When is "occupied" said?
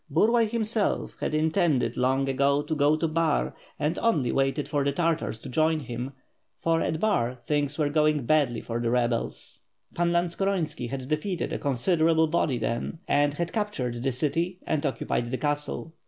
14.87-15.29